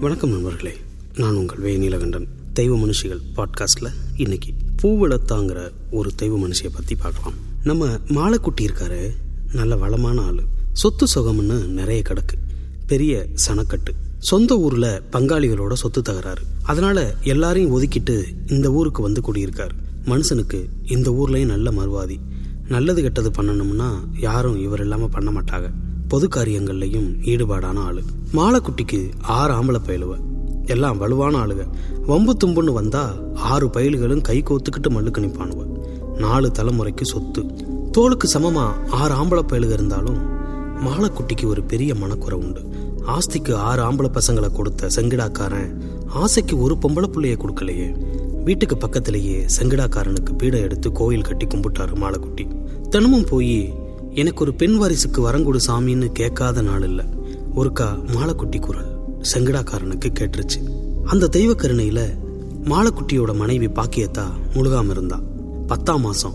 வணக்கம் 0.00 0.30
நண்பர்களே. 0.30 0.74
நான் 1.16 1.34
உங்கள் 1.34 1.58
வே 1.58 1.76
நீலகண்டன். 1.76 2.26
தெய்வ 2.52 2.76
மனுஷிகள் 2.76 3.20
பாட்காஸ்டில் 3.36 3.92
இன்னைக்கு 4.16 4.52
பூவளத்தாங்கிற 4.82 5.70
ஒரு 5.90 6.14
தெய்வ 6.14 6.38
மனுஷியை 6.38 6.68
பற்றி 6.72 6.94
பார்க்கலாம். 6.94 7.32
நம்ம 7.64 7.86
மாலைக்குட்டி 8.08 8.64
இருக்காரு. 8.64 9.10
நல்ல 9.52 9.76
வளமான 9.76 10.22
ஆள். 10.22 10.42
சொத்து 10.72 11.06
சுகம்னு 11.14 11.66
நிறைய 11.66 12.02
கிடக்கு. 12.08 12.38
பெரிய 12.86 13.26
சனக்கட்டு. 13.48 13.94
சொந்த 14.18 14.58
ஊரில் 14.58 15.02
பங்காளிகளோட 15.12 15.72
சொத்து 15.72 16.02
தகராறு. 16.02 16.42
அதனால 16.62 17.14
எல்லாரையும் 17.22 17.80
ஒதுக்கிட்டு 17.80 18.24
இந்த 18.50 18.70
ஊருக்கு 18.70 19.02
வந்து 19.02 19.20
குடியிருக்கார். 19.20 19.70
மனுஷனுக்கு 20.04 20.68
இந்த 20.86 21.10
ஊர்லேயும் 21.10 21.46
நல்ல 21.46 21.70
மறுவாதி. 21.70 22.16
நல்லது 22.68 23.02
கெட்டது 23.02 23.30
பண்ணணும்னா 23.30 23.90
யாரும் 24.18 24.60
இவர் 24.60 24.80
இல்லாமல் 24.80 25.08
பண்ண 25.08 25.30
மாட்டாங்க. 25.30 25.70
பொது 26.10 26.28
காரியங்கள்லையும் 26.36 27.08
ஈடுபாடான 27.24 27.78
ஆளு. 27.78 28.02
மாலைக்குட்டிக்கு 28.32 29.10
ஆறு 29.22 29.52
ஆம்பளை 29.52 29.76
பயிலுவ. 29.86 30.14
எல்லாம் 30.66 30.98
வலுவான 30.98 31.46
ஆளுக. 31.46 31.66
வம்பு 32.06 32.36
தும்புன்னு 32.44 32.72
வந்தா 32.72 33.14
ஆறு 33.34 33.66
பயில்களும் 33.66 34.20
கை 34.20 34.42
கோத்துக்கிட்டு 34.42 34.90
மல்லுக்கு 34.90 35.20
நிப்பானுவ. 35.20 35.66
நாலு 36.18 36.50
தலைமுறைக்கு 36.58 37.02
சொத்து. 37.02 37.42
தோளுக்கு 37.92 38.28
சமமா 38.34 38.88
ஆறு 38.90 39.14
ஆம்பளை 39.14 39.42
பயலுக 39.42 39.72
இருந்தாலும் 39.72 40.20
மாலைக்குட்டிக்கு 40.86 41.46
ஒரு 41.46 41.62
பெரிய 41.62 41.94
மனக்குறை 41.94 42.38
உண்டு. 42.38 42.60
ஆஸ்திக்கு 43.06 43.54
ஆறு 43.54 43.82
ஆம்பளை 43.82 44.10
பசங்களை 44.12 44.52
கொடுத்த 44.52 44.88
செங்கிடாக்காரன் 44.96 45.80
ஆசைக்கு 46.06 46.60
ஒரு 46.60 46.76
பொம்பளை 46.82 47.08
பிள்ளைய 47.12 47.38
கொடுக்கலையே. 47.38 47.88
வீட்டுக்கு 48.44 48.76
பக்கத்திலேயே 48.76 49.46
செங்கிடாக்காரனுக்கு 49.60 50.32
பீடை 50.38 50.60
எடுத்து 50.60 50.92
கோயில் 50.92 51.22
கட்டி 51.22 51.46
கும்பிட்டாரு 51.46 51.94
மாலைக்குட்டி. 51.94 52.46
தினமும் 52.88 53.24
போய் 53.24 53.74
எனக்கு 54.14 54.42
ஒரு 54.42 54.54
பெண் 54.54 54.82
வாரிசுக்கு 54.82 55.20
வரங்குடு 55.30 55.58
சாமின்னு 55.66 56.06
கேட்காத 56.12 56.62
நாள் 56.62 56.82
இல்ல 56.82 57.04
ஒருக்கா 57.56 58.04
மாலைக்குட்டி 58.14 58.58
குரல் 58.60 59.18
செங்கடாக்காரனுக்கு 59.32 60.08
கேட்டுருச்சு. 60.18 60.58
அந்த 61.04 61.26
தெய்வ 61.26 61.52
கருணையில 61.52 62.18
மாலைக்குட்டியோட 62.64 63.34
மனைவி 63.34 63.66
பாக்கியத்தா 63.66 64.24
முழுகாம 64.54 64.90
இருந்தா. 64.90 65.20
பத்தாம் 65.66 66.00
மாசம் 66.00 66.34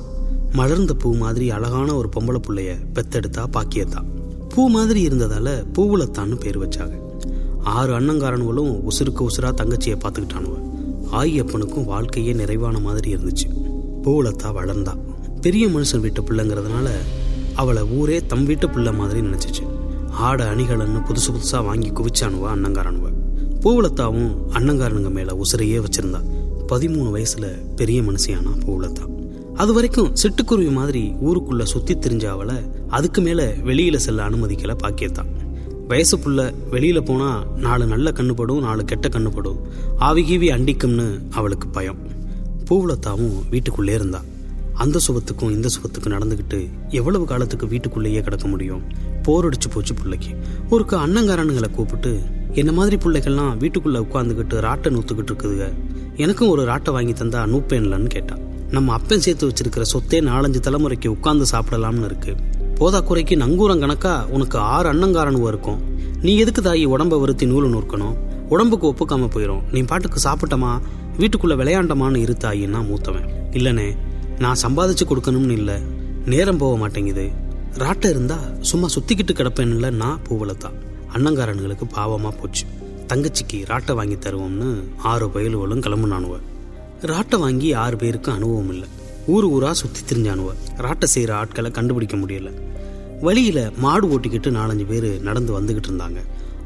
மலர்ந்த 0.52 0.94
பூ 0.94 1.16
மாதிரி 1.16 1.52
அழகான 1.52 1.95
ஒரு 1.95 2.09
பொம்பளை 2.16 2.40
புள்ளைய 2.48 2.78
பெத்தெடுத்தா 2.94 3.45
பாக்கியத்தா. 3.54 4.04
பூ 4.50 4.70
மாதிரி 4.70 5.08
இருந்ததால 5.08 5.66
பூவுலத்தான்னு 5.73 6.39
பேர் 6.39 6.60
வச்சாங்க. 6.60 7.00
ஆறு 7.64 8.00
அண்ணங்காரனுகளும் 8.00 8.88
உசுருக்கு 8.89 9.28
உசுரா 9.28 9.52
தங்கச்சியை 9.62 9.98
பார்த்துக்கிட்டானுவ 10.06 10.56
ஆயப்பனுக்கும் 11.12 11.86
வாழ்க்கையே 11.86 12.34
நிறைவான 12.34 12.80
மாதிரி 12.80 13.16
இருந்துச்சு. 13.16 13.48
பூவுலத்தா 14.04 14.52
வளர்ந்தா. 14.60 14.98
பெரிய 15.42 15.67
மனுஷன் 15.67 16.00
வீட்டு 16.00 16.22
பிள்ளைங்கிறதுனால 16.22 16.89
அவளை 17.56 17.84
ஊரே 17.84 18.25
தம் 18.25 18.45
வீட்டு 18.45 18.70
பிள்ளை 18.70 18.94
மாதிரி 18.94 19.22
நினைச்சிச்சு. 19.22 19.64
ஆட 20.09 20.56
அணிகலன்னு 20.56 21.00
புதுசு 21.08 21.30
புதுசா 21.30 21.64
வாங்கி 21.64 21.92
குவிச்சானுவா 21.92 22.50
அண்ணங்காரனுவ 22.56 23.11
பூவளத்தாவும் 23.64 24.31
அண்ணங்காரனுங்க 24.53 25.09
மேல 25.09 25.34
உசுரையே 25.34 25.80
வச்சிருந்தா. 25.80 26.22
பதிமூணு 26.72 27.09
வயசுல 27.16 27.76
பெரிய 27.76 28.02
மனுஷியானா 28.02 28.52
பூவளத்தா 28.66 29.06
அது 29.53 29.73
வரைக்கும் 29.73 30.11
சிட்டுக்குருவி 30.23 30.72
மாதிரி 30.72 31.14
ஊருக்குள்ள 31.26 31.64
சுத்தி 31.64 31.94
திரிஞ்ச 31.95 32.26
அவளை 32.26 32.56
அதுக்கு 32.88 33.22
மேல 33.22 33.53
வெளியில 33.66 33.95
செல்ல 33.95 34.30
அனுமதிக்கல 34.30 34.76
பாக்கியத்தான் 34.83 35.31
வயசு 35.88 36.17
புள்ள 36.17 36.53
வெளியில 36.72 37.00
போனா 37.02 37.44
நாலு 37.56 37.86
நல்ல 37.86 38.11
கண்ணுப்படும் 38.11 38.59
நாலு 38.59 38.86
கெட்ட 38.86 39.08
கண்ணுப்படும் 39.09 39.59
ஆவி 39.98 40.23
கீவி 40.23 40.48
அண்டிக்கும்னு 40.50 41.20
அவளுக்கு 41.31 41.67
பயம். 41.67 41.98
பூவளத்தாவும் 42.70 43.50
வீட்டுக்குள்ளே 43.50 43.94
இருந்தாள் 43.94 44.26
அந்த 44.76 45.00
சுகத்துக்கும் 45.08 45.52
இந்த 45.52 45.68
சுகத்துக்கும் 45.68 46.14
நடந்துகிட்டு 46.14 46.70
எவ்வளவு 46.90 47.26
காலத்துக்கு 47.26 47.68
வீட்டுக்குள்ளேயே 47.68 48.22
கிடக்க 48.22 48.48
முடியும்? 48.48 48.82
போர் 49.23 49.50
அடிச்சு 49.50 49.70
போச்சு 49.73 49.94
பிள்ளைக்கு. 49.94 50.30
ஒருக்கு 50.72 50.95
அண்ணங்காரனுங்களை 51.06 51.72
கூப்பிட்டு 51.72 52.22
என்ன 52.54 52.72
மாதிரி 52.72 52.95
பிள்ளைகள்லாம் 52.95 53.54
வீட்டுக்குள்ள 53.58 53.98
உட்காந்துக்கிட்டு 53.98 54.58
ராட்டை 54.66 54.89
நூத்துக்கிட்டு 54.95 55.32
இருக்குதுங்க? 55.32 55.73
எனக்கும் 56.16 56.49
ஒரு 56.49 56.64
ராட்டை 56.64 56.92
வாங்கி 56.92 57.14
தந்தா 57.14 57.42
நூப்பேன்லன்னு 57.54 58.08
கேட்டான் 58.08 58.39
நம்ம 58.70 58.94
அப்பன் 58.94 59.20
சேர்த்து 59.20 59.48
வச்சிருக்கிற 59.48 59.82
சொத்தே 59.94 60.20
நாலஞ்சு 60.30 60.60
தலைமுறைக்கு 60.67 61.08
உட்கார்ந்து 61.08 61.45
சாப்பிடலாம்னு 61.52 62.05
இருக்கு. 62.05 62.36
போதா 62.76 62.99
குறைக்கு 62.99 63.36
நங்கூரம் 63.36 63.80
கணக்கா 63.80 64.26
உனக்கு 64.26 64.58
ஆறு 64.58 64.94
அண்ணங்காரனுவ 64.94 65.48
இருக்கும். 65.48 65.80
நீ 66.22 66.38
எதுக்கு 66.38 66.61
தாயி 66.61 66.88
உடம்ப 66.88 67.20
வருத்தி 67.20 67.45
நூலு 67.45 67.70
நூற்கணும்? 67.70 68.16
உடம்புக்கு 68.49 68.88
ஒப்புக்காம 68.88 69.30
போயிடும் 69.30 69.61
நீ 69.72 69.82
பாட்டுக்கு 69.82 70.20
சாப்பிட்டமா? 70.23 70.80
வீட்டுக்குள்ள 71.17 71.55
விளையாண்டமான்னு 71.61 72.16
இரு 72.16 72.36
தாயின்னா 72.39 72.82
மூத்தவன். 72.89 73.30
இல்லனே 73.52 73.95
நான் 74.40 74.58
சம்பாதிச்சு 74.62 75.06
கொடுக்கணும்னு 75.06 75.50
இல்லை. 75.50 75.76
நேரம் 76.26 76.58
போக 76.58 76.78
மாட்டேங்குது. 76.78 77.30
ராட்டை 77.73 78.10
இருந்தா 78.10 78.38
சும்மா 78.60 78.88
சுத்திக்கிட்டு 78.88 79.34
கிடப்பேன்ல 79.34 79.92
நான் 79.92 80.20
பூவலத்தான் 80.30 80.73
அண்ணங்காரனுங்களுக்கு 81.14 81.82
பாவமா 81.96 82.32
போச்சு. 82.42 82.66
தங்கச்சிக்கு 83.08 83.54
ராட்டை 83.54 83.94
வாங்கி 83.94 84.16
தருவோம்னு 84.16 84.84
ஆறு 84.98 85.28
பயல்களும் 85.28 85.80
கிளம்புனானுவ. 85.80 86.40
ராட்டை 87.02 87.40
வாங்கி 87.40 87.73
ஆறு 87.73 87.98
பேருக்கு 87.98 88.32
அனுபவம் 88.32 88.70
இல்லை. 88.70 88.88
ஊர் 89.28 89.48
ஊரா 89.48 89.72
சுத்தி 89.72 90.00
திரிஞ்சானுவ. 90.00 90.48
ராட்டை 90.78 91.04
செய்யற 91.16 91.32
ஆட்களை 91.32 91.72
கண்டுபிடிக்க 91.72 92.17
முடியல. 92.17 92.52
வழியில 93.22 93.72
மாடு 93.78 94.20
ஓட்டிக்கிட்டு 94.20 94.52
நாலஞ்சு 94.52 94.86
பேர் 94.86 95.22
நடந்து 95.22 95.62
வந்துகிட்டு 95.62 95.90
இருந்தாங்க. 95.92 96.17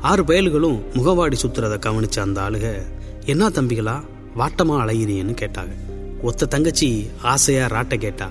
ஆறு 0.02 0.24
பயல்களும் 0.24 0.82
முகவாடி 0.94 1.36
சுத்துறத 1.46 1.80
கவனிச்ச 1.80 2.20
அந்த 2.20 2.42
ஆளுக 2.42 2.82
என்ன 3.26 3.50
தம்பிகளா 3.50 4.02
வாட்டமா 4.38 4.82
அலையிறீன்னு 4.82 5.36
கேட்டாங்க. 5.42 5.89
ஒத்த 6.22 6.46
தங்கச்சி 6.46 7.10
ஆசையா 7.22 7.66
ராட்டை 7.68 7.98
கேட்டா 7.98 8.30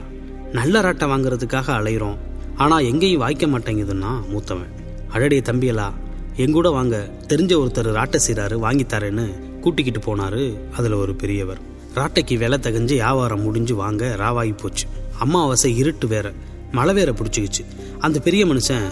நல்ல 0.52 0.80
ராட்டை 0.80 1.06
வாங்குறதுக்காக 1.12 1.68
அலையிறோம். 1.78 2.16
ஆனா 2.56 2.78
எங்கேயும் 2.78 3.20
வாய்க்க 3.20 3.46
மாட்டேங்குதுன்னா 3.46 4.12
மூத்தவன். 4.32 4.72
அழடிய 5.12 5.42
தம்பியலா 5.50 5.92
எங்கூட 6.36 6.70
வாங்க 6.72 7.10
தெரிஞ்ச 7.28 7.52
ஒருத்தர் 7.62 7.88
ராட்டை 7.98 8.18
செய்றாரு 8.26 8.56
வாங்கித்தாரேன்னு 8.64 9.26
கூட்டிக்கிட்டு 9.60 10.02
போனாரு 10.08 10.58
அதுல 10.76 10.96
ஒரு 10.96 11.14
பெரியவர். 11.14 11.58
ராட்டைக்கு 11.94 12.38
விலை 12.38 12.58
தகஞ்சு 12.58 12.96
வியாபாரம் 13.00 13.42
முடிஞ்சு 13.42 13.74
வாங்க 13.74 14.16
ராவாகி 14.18 14.56
போச்சு. 14.56 14.86
அம்மாவாசை 15.18 15.76
இருட்டு 15.76 16.06
வேற 16.06 16.32
மழை 16.72 16.94
வேற 16.94 17.12
பிடிச்சிக்கிச்சு. 17.12 17.64
அந்த 17.98 18.18
பெரிய 18.18 18.46
மனுஷன் 18.46 18.88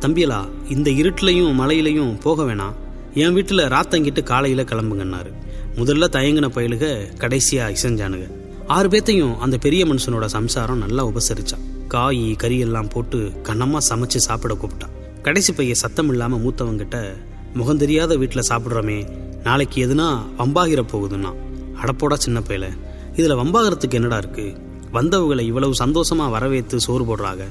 தம்பியலா 0.00 0.48
இந்த 0.68 0.90
இருட்டுலையும் 0.90 1.58
மழையிலையும் 1.60 2.20
போக 2.20 2.42
வேணாம். 2.42 2.74
என் 3.14 3.32
வீட்டில் 3.32 3.58
ராத்தங்கிட்டு 3.58 4.22
காலையில் 4.22 4.64
கிளம்புங்கன்னாரு. 4.64 5.32
முதல்ல 5.76 6.06
தயங்கின 6.16 6.48
பயலுக 6.48 6.84
கடைசியா 7.18 7.64
இசைஞ்சானுங்க 7.74 8.26
ஆறு 8.66 8.88
பேத்தையும் 8.88 9.36
அந்த 9.36 9.56
பெரிய 9.56 9.86
மனுஷனோட 9.86 10.24
சம்சாரம் 10.24 10.78
நல்லா 10.78 11.06
உபசரிச்சான். 11.06 11.64
காய் 11.88 12.34
கறி 12.34 12.58
எல்லாம் 12.58 12.88
போட்டு 12.88 13.32
கண்ணமா 13.42 13.78
சமைச்சு 13.88 14.20
சாப்பிட 14.26 14.54
கூப்பிட்டான். 14.54 14.92
கடைசி 15.22 15.52
பைய 15.52 15.74
சத்தம் 15.74 16.08
இல்லாம 16.08 16.36
மூத்தவங்கிட்ட 16.36 17.12
முகம் 17.54 17.78
தெரியாத 17.78 18.16
வீட்டுல 18.16 18.42
சாப்பிடுறோமே 18.48 19.08
நாளைக்கு 19.42 19.86
எதுனா 19.86 20.08
வம்பாகிற 20.38 20.84
போகுதுன்னா? 20.92 21.32
அடப்போடா 21.82 22.14
சின்ன 22.14 22.40
பையல 22.40 22.68
இதுல 23.16 23.34
வம்பாகிறதுக்கு 23.40 23.90
என்னடா 23.90 24.16
இருக்கு? 24.16 24.56
வந்தவங்களை 24.92 25.40
இவ்வளவு 25.40 25.74
சந்தோஷமா 25.78 26.30
வரவேற்று 26.30 26.80
சோறு 26.80 27.04
போடுறாங்க 27.04 27.44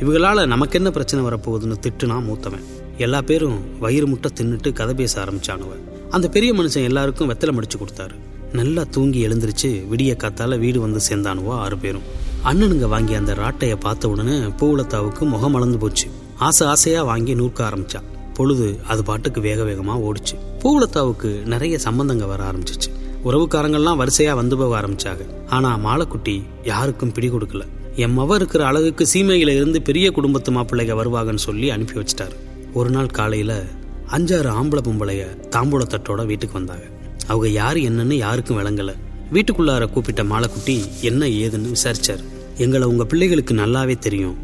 இவங்களால 0.00 0.46
நமக்கு 0.46 0.76
என்ன 0.76 0.90
பிரச்சனை 0.90 1.24
வரப்போகுதுன்னு 1.26 1.82
திட்டுனா 1.86 2.18
மூத்தவன். 2.28 2.64
எல்லா 2.98 3.20
பேரும் 3.20 3.78
வயிறு 3.78 4.06
முட்டை 4.06 4.30
தின்னுட்டு 4.34 4.72
கதை 4.72 4.94
பேச 4.94 5.24
ஆரம்பிச்சானுவன் 5.24 5.82
அந்த 6.10 6.28
பெரிய 6.28 6.54
மனுஷன் 6.54 6.84
எல்லாருக்கும் 6.84 7.34
வெத்தலை 7.34 7.52
முடிச்சு 7.52 7.78
கொடுத்தாரு. 7.78 8.14
நல்லா 8.52 8.84
தூங்கி 8.90 9.26
எழுந்திருச்சு 9.26 9.84
விடிய 9.90 10.16
காத்தால 10.16 10.58
வீடு 10.58 10.80
வந்து 10.80 11.00
சேர்ந்தானுவோ 11.08 11.48
ஆறு 11.48 11.78
பேரும். 11.78 12.02
அண்ணனுங்க 12.44 12.88
வாங்கி 12.88 13.14
அந்த 13.14 13.34
ராட்டையை 13.34 13.76
பார்த்த 13.76 14.08
உடனே 14.08 14.38
பூவுளத்தாவுக்கு 14.38 15.20
முகம் 15.20 15.50
மலர்ந்து 15.50 15.78
போச்சு. 15.78 16.06
ஆசை 16.38 16.66
ஆசையா 16.66 17.02
வாங்கி 17.02 17.34
நூற்க 17.34 17.68
ஆரம்பிச்சா. 17.68 18.00
பொழுது 18.34 18.78
அது 18.88 19.04
பாட்டுக்கு 19.04 19.40
வேக 19.40 19.62
வேகமா 19.62 20.10
ஓடிச்சு. 20.10 20.62
பூவுளத்தாவுக்கு 20.62 21.46
நிறைய 21.46 21.78
சம்பந்தங்க 21.84 22.26
வர 22.26 22.44
ஆரம்பிச்சிச்சு. 22.44 22.90
உறவுக்காரங்கள்லாம் 23.24 24.06
வரிசையா 24.06 24.34
வந்து 24.34 24.56
போக 24.56 24.80
ஆரம்பிச்சாங்க. 24.80 25.26
ஆனா 25.48 25.78
மாலைக்குட்டி 25.78 26.42
யாருக்கும் 26.64 27.12
பிடி 27.12 27.30
கொடுக்கல. 27.30 27.62
என் 27.96 28.18
மவ 28.18 28.34
இருக்கிற 28.34 28.66
அழகுக்கு 28.66 29.06
சீமையில 29.14 29.48
இருந்து 29.48 29.82
பெரிய 29.82 30.10
குடும்பத்து 30.10 30.52
மாப்பிள்ளைங்க 30.52 30.94
வருவாங்கன்னு 30.96 31.36
சொல்லி 31.36 31.70
அனுப்பி 31.70 32.00
வச்சிட்டாரு. 32.00 32.36
ஒரு 32.74 32.90
நாள் 32.90 33.06
காலையில 33.06 33.62
அஞ்சாறு 34.10 34.50
ஆம்பளை 34.50 34.82
பொம்பளைய 34.82 35.22
தாம்பூலத்தட்டோட 35.50 36.26
வீட்டுக்கு 36.26 36.52
வந்தாங்க. 36.52 36.82
அவங்க 37.26 37.48
யார் 37.48 37.76
என்னன்னு 37.76 38.12
யாருக்கும் 38.12 38.58
விளங்கல. 38.58 38.94
வீட்டுக்குள்ளார 39.32 39.90
கூப்பிட்ட 39.90 40.24
மாலைக்குட்டி 40.24 40.84
என்ன 41.00 41.26
ஏதுன்னு 41.26 41.74
விசாரிச்சார். 41.74 42.24
எங்களை 42.56 42.88
உங்க 42.88 43.04
பிள்ளைகளுக்கு 43.04 43.54
நல்லாவே 43.54 43.98
தெரியும். 43.98 44.36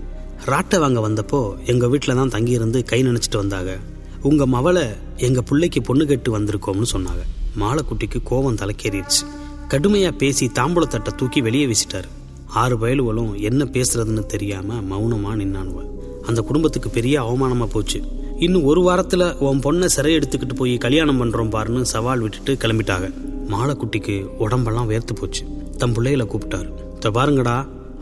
ராட்டை 0.46 0.78
வாங்க 0.78 1.08
வந்தப்போ 1.08 1.64
எங்க 1.64 1.86
வீட்டில 1.86 2.14
தான் 2.14 2.28
தங்கியிருந்து 2.28 2.84
கை 2.84 3.02
நினைச்சிட்டு 3.02 3.36
வந்தாங்க. 3.36 3.78
உங்க 4.22 4.46
மவளை 4.46 4.86
எங்க 5.16 5.42
பிள்ளைக்கு 5.42 5.82
பொண்ணு 5.82 6.06
கேட்டு 6.06 6.38
வந்திருக்கோம்னு 6.38 6.84
சொன்னாங்க. 6.92 7.22
மாலைக்குட்டிக்கு 7.58 8.22
கோபம் 8.22 8.56
தலைக்கேறிடுச்சு. 8.56 9.22
கடுமையா 9.68 10.12
பேசி 10.12 10.50
தாம்பூலத்தட்டை 10.54 11.14
தூக்கி 11.16 11.40
வெளியே 11.40 11.66
வீசிட்டார். 11.66 12.08
ஆறு 12.46 12.76
பயலுவலும் 12.78 13.40
என்ன 13.40 13.64
பேசுறதுன்னு 13.64 14.26
தெரியாம 14.26 14.74
மௌனமா 14.74 15.38
நின்னானுவ. 15.38 15.84
அந்த 16.22 16.40
குடும்பத்துக்கு 16.40 16.90
பெரிய 16.90 17.22
அவமானமா 17.22 17.66
போச்சு. 17.66 18.02
இன்னும் 18.44 18.64
ஒரு 18.64 18.80
வாரத்தில் 18.80 19.24
உன் 19.46 19.58
பொண்ணை 19.64 19.84
சிறை 19.94 20.16
எடுத்துக்கிட்டு 20.16 20.54
போய் 20.56 20.74
கல்யாணம் 20.84 21.18
பண்ணுறோம் 21.20 21.50
பாருன்னு 21.54 21.80
சவால் 21.92 22.20
விட்டுட்டு 22.20 22.52
கிளம்பிட்டாங்க. 22.52 23.06
மாலைக்குட்டிக்கு 23.52 24.14
உடம்பெல்லாம் 24.44 24.88
வேர்த்து 24.90 25.14
போச்சு. 25.20 25.42
தம் 25.80 25.92
பிள்ளைகளை 25.92 26.26
கூப்பிட்டாரு. 26.32 26.68
இப்போ 26.94 27.10
பாருங்கடா 27.16 27.56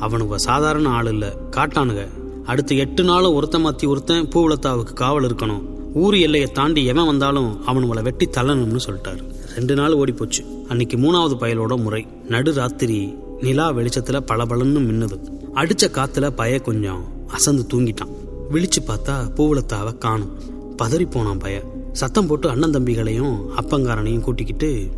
அவனுங்க 0.04 0.34
சாதாரண 0.34 0.88
ஆள் 0.88 1.10
இல்லை 1.14 1.30
காட்டானுங்க. 1.56 2.04
அடுத்து 2.44 2.76
எட்டு 2.84 3.04
நாளும் 3.04 3.34
ஒருத்தன் 3.34 3.60
மாற்றி 3.60 3.86
ஒருத்தன் 3.86 4.28
பூவுலத்தாவுக்கு 4.34 4.94
காவல் 5.02 5.26
இருக்கணும். 5.28 5.64
ஊர் 5.94 6.16
எல்லையை 6.26 6.50
தாண்டி 6.52 6.84
எவன் 6.84 7.06
வந்தாலும் 7.06 7.50
அவனுங்களை 7.66 8.02
வெட்டி 8.02 8.28
தள்ளணும்னு 8.36 8.84
சொல்லிட்டாரு. 8.86 9.24
ரெண்டு 9.56 9.74
நாள் 9.74 9.92
ஓடி 9.92 10.12
போச்சு 10.12 10.44
அன்னைக்கு 10.68 10.96
மூணாவது 10.96 11.36
பயலோட 11.42 11.76
முறை. 11.82 12.02
நடு 12.28 12.52
ராத்திரி 12.60 13.00
நிலா 13.40 13.70
வெளிச்சத்தில் 13.70 14.26
பளபளன்னு 14.30 14.86
மின்னுது. 14.88 15.18
அடித்த 15.54 15.90
காற்றுல 15.98 16.30
பய 16.30 16.58
கொஞ்சம் 16.70 17.02
அசந்து 17.26 17.64
தூங்கிட்டான். 17.72 18.14
விழிச்சு 18.52 18.80
பார்த்தா 18.86 19.14
பூவளத்தாவை 19.36 19.98
காணும். 19.98 20.32
பதறி 20.78 21.10
போனான் 21.10 21.38
பய. 21.38 21.62
சத்தம் 21.92 22.26
போட்டு 22.26 22.48
அண்ணன் 22.48 22.70
தம்பிகளையும் 22.70 23.36
அப்பங்காரனையும் 23.56 24.20
கூட்டிக்கிட்டு 24.20 24.90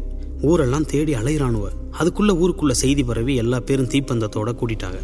ஊரெல்லாம் 0.42 0.86
தேடி 0.86 1.14
அலையிறானுவ 1.14 1.66
அதுக்குள்ள 2.00 2.32
ஊருக்குள்ள 2.42 2.70
செய்தி 2.70 3.04
பரவி 3.04 3.34
எல்லா 3.34 3.60
பேரும் 3.60 3.88
தீப்பந்தத்தோட 3.88 4.50
கூட்டிட்டாங்க 4.60 4.98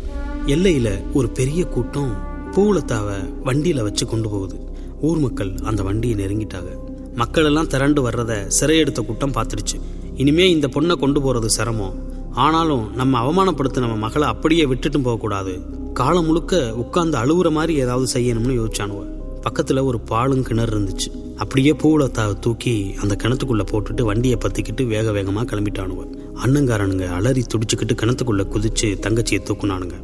எல்லையில 0.47 1.03
ஒரு 1.13 1.29
பெரிய 1.29 1.65
கூட்டம் 1.65 2.13
பூவளத்தாவை 2.53 3.17
வண்டியில 3.45 3.83
வச்சு 3.83 4.07
கொண்டு 4.07 4.29
போகுது. 4.29 4.57
ஊர் 5.01 5.19
மக்கள் 5.19 5.55
அந்த 5.65 5.83
வண்டியை 5.83 6.17
நெருங்கிட்டாங்க. 6.17 6.71
மக்கள் 7.15 7.45
எல்லாம் 7.45 7.67
திரண்டு 7.67 8.11
வர்றத 8.11 8.51
சிறையெடுத்த 8.61 9.01
கூட்டம் 9.01 9.33
பார்த்துடுச்சு. 9.33 9.81
இனிமே 10.17 10.51
இந்த 10.51 10.67
பொண்ணை 10.67 10.95
கொண்டு 10.95 11.21
போறது 11.21 11.47
சிரமம். 11.47 12.16
ஆனாலும் 12.37 12.95
நம்ம 12.95 13.21
அவமானப்படுத்த 13.21 13.79
நம்ம 13.79 13.97
மகளை 13.97 14.29
அப்படியே 14.29 14.65
விட்டுட்டும் 14.65 15.03
போகக்கூடாது. 15.03 15.53
காலம் 15.93 16.25
முழுக்க 16.25 16.75
உட்கார்ந்து 16.75 17.19
அழுகுற 17.19 17.51
மாதிரி 17.51 17.75
ஏதாவது 17.75 18.21
செய்யணும்னு 18.21 18.59
யோசிச்சானுவ. 18.61 19.03
பக்கத்துல 19.43 19.85
ஒரு 19.85 20.01
பாலும் 20.01 20.43
கிணறு 20.43 20.79
இருந்துச்சு. 20.79 21.35
அப்படியே 21.37 21.73
பூவுலத்தாவை 21.73 22.39
தூக்கி 22.39 22.95
அந்த 23.03 23.17
கிணத்துக்குள்ள 23.23 23.67
போட்டுட்டு 23.71 24.03
வண்டியை 24.03 24.39
பத்திக்கிட்டு 24.41 24.87
வேக 24.87 25.11
வேகமா 25.11 25.45
கிளம்பிட்டானுவ. 25.45 26.05
அண்ணங்காரனுங்க 26.45 27.09
அலறி 27.09 27.45
துடிச்சுக்கிட்டு 27.55 27.95
கிணத்துக்குள்ள 27.95 28.45
குதிச்சு 28.47 28.85
தங்கச்சியை 28.85 29.41
தூக்குனானுங்க. 29.41 29.95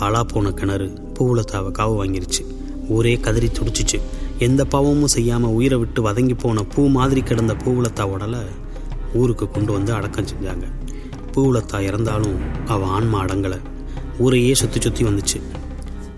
பாலா 0.00 0.20
போன 0.20 0.52
கிணறு 0.52 0.86
பூவுலத்தாவை 1.18 1.72
காவு 1.72 1.96
வாங்கிருச்சு. 2.02 2.46
ஊரே 2.88 3.14
கதறி 3.14 3.46
துடிச்சிச்சு. 3.46 4.00
எந்த 4.38 4.64
பாவமும் 4.64 5.14
செய்யாம 5.16 5.40
உயிரை 5.40 5.78
விட்டு 5.78 6.02
வதங்கி 6.02 6.38
போன 6.38 6.62
பூ 6.62 6.88
மாதிரி 6.88 7.20
கிடந்த 7.20 7.54
பூவுலத்தா 7.54 8.02
உடலை 8.02 8.40
ஊருக்கு 9.14 9.50
கொண்டு 9.50 9.72
வந்து 9.72 9.92
அடக்கம் 9.92 10.24
செஞ்சாங்க. 10.24 10.77
பூவுலத்தா 11.38 11.80
இறந்தாலும் 11.80 12.38
அவள் 12.66 12.88
ஆன்மா 12.88 13.24
அடங்கலை. 13.24 13.58
ஊரையே 14.18 14.54
சுற்றி 14.54 14.80
சுற்றி 14.80 15.04
வந்துச்சு. 15.04 15.38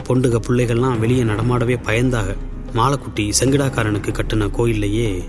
பொண்டுக 0.07 0.37
பிள்ளைகள்லாம் 0.47 0.99
வெளியே 0.99 1.23
நடமாடவே 1.23 1.77
பயந்தாக 1.87 2.37
மாலக்குட்டி 2.75 3.33
செங்கடாக்காரனுக்கு 3.41 4.11
கட்டின 4.19 4.49
கோயில்லையே 4.59 5.25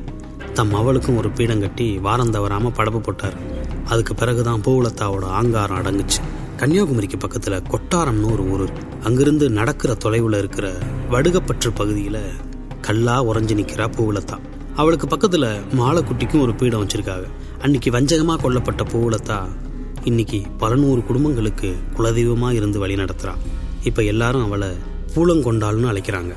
தம் 0.54 0.74
அவளுக்கும் 0.74 1.18
ஒரு 1.18 1.32
பீடம் 1.32 1.60
கட்டி 1.60 1.98
வாரம் 1.98 2.30
தவறாம 2.30 2.72
படப்பு 2.78 3.00
போட்டார். 3.00 3.38
அதுக்கு 3.86 4.16
பிறகுதான் 4.16 4.62
பூவுலத்தாவோட 4.62 5.24
ஆங்காரம் 5.24 5.78
அடங்குச்சு. 5.78 6.20
கன்னியாகுமரிக்கு 6.58 7.18
பக்கத்துல 7.18 7.62
கொட்டாரம்னு 7.74 8.32
ஒரு 8.32 8.44
ஊர் 8.50 8.66
அங்கிருந்து 9.04 9.50
நடக்கிற 9.50 9.94
தொலைவுல 9.94 10.38
இருக்கிற 10.38 10.74
வடுகப்பற்று 11.12 11.72
பகுதியில 11.78 12.20
கல்லா 12.82 13.24
உறைஞ்சு 13.24 13.58
நிக்கிறா 13.62 13.88
பூவுலத்தா. 13.98 14.38
அவளுக்கு 14.76 15.08
பக்கத்துல 15.08 15.46
மாலக்குட்டிக்கும் 15.76 16.42
ஒரு 16.42 16.56
பீடம் 16.56 16.88
வச்சிருக்காங்க. 16.88 17.28
அன்னைக்கு 17.62 17.92
வஞ்சகமா 17.92 18.36
கொல்லப்பட்ட 18.44 18.84
பூவுலத்தா 18.92 19.48
இன்னைக்கு 20.10 20.38
பல 20.58 20.76
நூறு 20.76 21.04
குடும்பங்களுக்கு 21.04 21.68
குலதெய்வமாக 21.98 22.54
இருந்து 22.54 22.80
வழி 22.80 22.96
நடத்துகிறான் 22.96 23.42
இப்போ 23.84 24.04
எல்லாரும் 24.04 24.44
அவளை 24.44 24.70
பூலங்கொண்டாள்னு 25.16 25.92
அழைக்கிறாங்க. 25.92 26.34